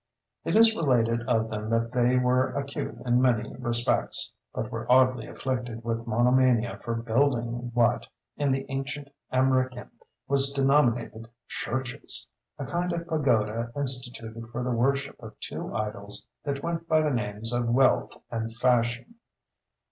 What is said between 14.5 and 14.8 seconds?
the